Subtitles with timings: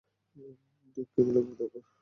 [0.97, 1.79] Decaf লাগবে কারো?